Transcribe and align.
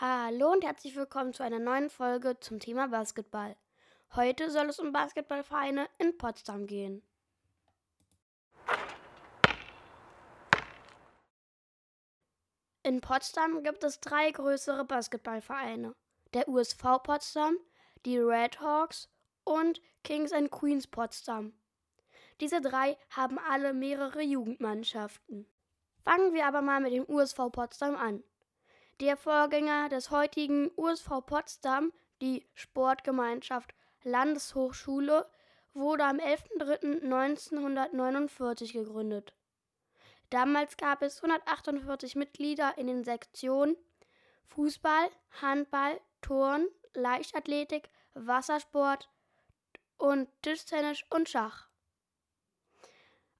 Hallo 0.00 0.50
und 0.50 0.64
herzlich 0.64 0.96
willkommen 0.96 1.34
zu 1.34 1.42
einer 1.42 1.58
neuen 1.58 1.90
Folge 1.90 2.40
zum 2.40 2.58
Thema 2.58 2.88
Basketball. 2.88 3.54
Heute 4.14 4.50
soll 4.50 4.70
es 4.70 4.78
um 4.78 4.90
Basketballvereine 4.90 5.86
in 5.98 6.16
Potsdam 6.16 6.66
gehen. 6.66 7.02
In 12.82 13.02
Potsdam 13.02 13.62
gibt 13.62 13.84
es 13.84 14.00
drei 14.00 14.30
größere 14.30 14.86
Basketballvereine. 14.86 15.92
Der 16.32 16.48
USV 16.48 17.02
Potsdam, 17.02 17.58
die 18.06 18.18
Red 18.18 18.60
Hawks 18.60 19.10
und 19.44 19.78
Kings 20.04 20.32
and 20.32 20.50
Queens 20.50 20.86
Potsdam. 20.86 21.52
Diese 22.40 22.62
drei 22.62 22.96
haben 23.10 23.38
alle 23.38 23.74
mehrere 23.74 24.22
Jugendmannschaften. 24.22 25.46
Fangen 26.02 26.32
wir 26.32 26.46
aber 26.46 26.62
mal 26.62 26.80
mit 26.80 26.94
dem 26.94 27.04
USV 27.06 27.52
Potsdam 27.52 27.94
an. 27.94 28.24
Der 29.02 29.16
Vorgänger 29.16 29.88
des 29.88 30.10
heutigen 30.12 30.70
USV 30.76 31.26
Potsdam, 31.26 31.92
die 32.20 32.46
Sportgemeinschaft 32.54 33.74
Landeshochschule, 34.04 35.28
wurde 35.74 36.04
am 36.04 36.18
11.03.1949 36.18 38.72
gegründet. 38.72 39.34
Damals 40.30 40.76
gab 40.76 41.02
es 41.02 41.16
148 41.16 42.14
Mitglieder 42.14 42.78
in 42.78 42.86
den 42.86 43.02
Sektionen 43.02 43.76
Fußball, 44.46 45.10
Handball, 45.40 46.00
Turn, 46.20 46.68
Leichtathletik, 46.94 47.90
Wassersport 48.14 49.10
und 49.98 50.28
Tischtennis 50.42 51.02
und 51.10 51.28
Schach. 51.28 51.71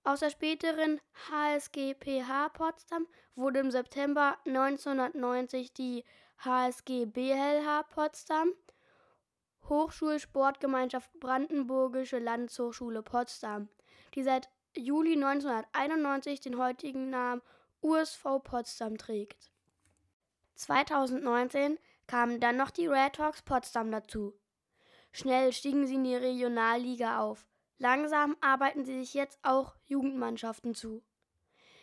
Aus 0.05 0.19
der 0.19 0.30
späteren 0.30 1.01
HSG 1.30 1.95
PH 1.95 2.48
Potsdam 2.55 3.06
wurde 3.37 3.61
im 3.61 3.70
September 3.70 4.37
1990 4.45 5.73
die 5.75 6.05
HSG 6.38 7.06
BLH 7.06 7.84
Potsdam, 7.84 8.52
Hochschulsportgemeinschaft 9.69 11.08
Brandenburgische 11.20 12.19
Landeshochschule 12.19 13.03
Potsdam, 13.05 13.69
die 14.17 14.25
seit 14.25 14.50
Juli 14.75 15.12
1991 15.12 16.41
den 16.41 16.58
heutigen 16.58 17.08
Namen 17.11 17.41
USV 17.80 18.42
Potsdam 18.42 18.98
trägt. 18.98 19.53
2019 20.56 21.78
kamen 22.08 22.41
dann 22.41 22.56
noch 22.56 22.73
die 22.73 22.89
Red 22.89 23.20
Hawks 23.20 23.42
Potsdam 23.42 23.92
dazu. 23.92 24.34
Schnell 25.12 25.53
stiegen 25.53 25.86
sie 25.86 25.95
in 25.95 26.05
die 26.05 26.17
Regionalliga 26.17 27.20
auf. 27.20 27.47
Langsam 27.83 28.36
arbeiten 28.41 28.84
sie 28.84 29.00
sich 29.00 29.12
jetzt 29.12 29.41
auch 29.42 29.75
Jugendmannschaften 29.86 30.72
zu. 30.72 31.02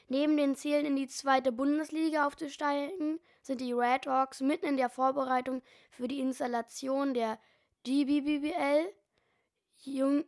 Neben 0.08 0.38
den 0.38 0.56
Zielen 0.56 0.86
in 0.86 0.96
die 0.96 1.10
zweite 1.10 1.52
Bundesliga 1.52 2.26
aufzusteigen, 2.26 3.20
sind 3.42 3.60
die 3.60 3.74
Red 3.74 4.08
Hawks 4.08 4.40
mitten 4.40 4.66
in 4.66 4.78
der 4.78 4.90
Vorbereitung 4.90 5.62
für 5.92 6.08
die 6.08 6.22
Installation 6.22 7.14
der 7.14 7.38
GBBL, 7.84 8.94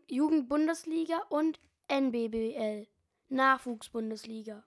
Jugendbundesliga 0.09 1.22
und 1.30 1.58
NBBL, 1.88 2.89
Nachwuchsbundesliga. 3.30 4.66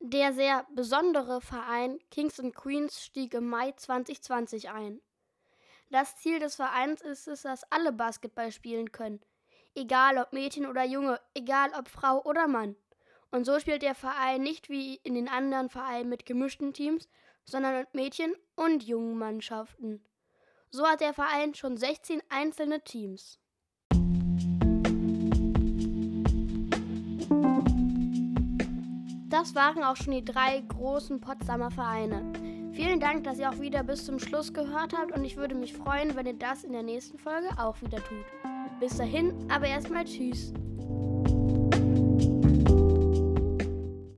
Der 0.00 0.32
sehr 0.32 0.66
besondere 0.74 1.40
Verein 1.40 2.00
Kings 2.10 2.40
and 2.40 2.56
Queens 2.56 3.00
stieg 3.00 3.32
im 3.34 3.48
Mai 3.48 3.70
2020 3.76 4.70
ein. 4.70 5.00
Das 5.88 6.16
Ziel 6.16 6.40
des 6.40 6.56
Vereins 6.56 7.00
ist 7.00 7.28
es, 7.28 7.42
dass 7.42 7.62
alle 7.70 7.92
Basketball 7.92 8.50
spielen 8.50 8.90
können, 8.90 9.20
egal 9.74 10.18
ob 10.18 10.32
Mädchen 10.32 10.66
oder 10.66 10.84
Junge, 10.84 11.20
egal 11.34 11.70
ob 11.78 11.88
Frau 11.88 12.22
oder 12.24 12.46
Mann. 12.48 12.76
Und 13.30 13.44
so 13.44 13.58
spielt 13.60 13.82
der 13.82 13.94
Verein 13.94 14.42
nicht 14.42 14.68
wie 14.68 14.96
in 14.96 15.14
den 15.14 15.28
anderen 15.28 15.70
Vereinen 15.70 16.08
mit 16.08 16.26
gemischten 16.26 16.72
Teams, 16.72 17.08
sondern 17.44 17.78
mit 17.78 17.94
Mädchen 17.94 18.34
und 18.56 18.82
jungen 18.82 19.18
Mannschaften. 19.18 20.04
So 20.70 20.86
hat 20.86 21.00
der 21.00 21.14
Verein 21.14 21.54
schon 21.54 21.76
16 21.76 22.22
einzelne 22.28 22.82
Teams. 22.82 23.38
Das 29.28 29.54
waren 29.54 29.84
auch 29.84 29.96
schon 29.96 30.12
die 30.12 30.24
drei 30.24 30.60
großen 30.60 31.20
Potsdamer 31.20 31.70
Vereine. 31.70 32.32
Vielen 32.72 33.00
Dank, 33.00 33.24
dass 33.24 33.38
ihr 33.38 33.50
auch 33.50 33.60
wieder 33.60 33.82
bis 33.84 34.04
zum 34.04 34.18
Schluss 34.18 34.52
gehört 34.52 34.92
habt 34.96 35.12
und 35.12 35.24
ich 35.24 35.36
würde 35.36 35.54
mich 35.54 35.72
freuen, 35.72 36.16
wenn 36.16 36.26
ihr 36.26 36.38
das 36.38 36.64
in 36.64 36.72
der 36.72 36.82
nächsten 36.82 37.18
Folge 37.18 37.48
auch 37.58 37.80
wieder 37.80 37.98
tut. 37.98 38.39
Bis 38.80 38.96
dahin, 38.96 39.34
aber 39.50 39.66
erstmal 39.66 40.06
tschüss. 40.06 40.54